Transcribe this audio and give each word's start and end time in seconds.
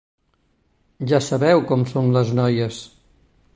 Ja 1.11 1.19
sabeu 1.27 1.63
com 1.73 1.85
són 1.93 2.11
les 2.17 2.35
noies. 2.43 2.83